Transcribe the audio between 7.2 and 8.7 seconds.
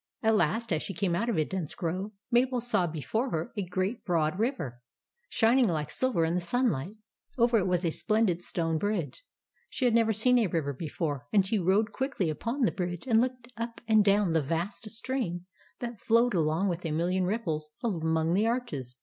Over it 160 THE ADVENTURES OF MABEL